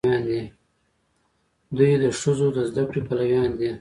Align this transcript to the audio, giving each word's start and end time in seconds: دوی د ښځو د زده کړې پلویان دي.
دوی 1.77 1.93
د 2.03 2.05
ښځو 2.19 2.47
د 2.55 2.57
زده 2.69 2.83
کړې 2.89 3.01
پلویان 3.07 3.49
دي. 3.59 3.69